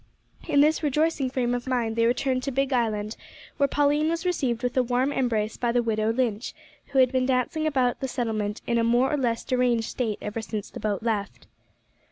In 0.47 0.61
this 0.61 0.81
rejoicing 0.81 1.29
frame 1.29 1.53
of 1.53 1.67
mind 1.67 1.95
they 1.95 2.07
returned 2.07 2.41
to 2.41 2.51
Big 2.51 2.73
Island, 2.73 3.15
where 3.57 3.67
Pauline 3.67 4.09
was 4.09 4.25
received 4.25 4.63
with 4.63 4.75
a 4.75 4.81
warm 4.81 5.11
embrace 5.13 5.57
by 5.57 5.71
the 5.71 5.83
widow 5.83 6.11
Lynch, 6.11 6.55
who 6.87 6.97
had 6.97 7.11
been 7.11 7.27
dancing 7.27 7.67
about 7.67 7.99
the 7.99 8.07
settlement 8.07 8.63
in 8.65 8.79
a 8.79 8.83
more 8.83 9.13
or 9.13 9.17
less 9.17 9.43
deranged 9.43 9.87
state 9.87 10.17
ever 10.19 10.41
since 10.41 10.71
the 10.71 10.79
boat 10.79 11.03
left. 11.03 11.45